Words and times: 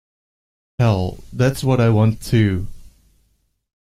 Hell, 0.79 1.19
that's 1.31 1.63
what 1.63 1.79
I 1.79 1.89
want 1.91 2.21
too. 2.23 2.65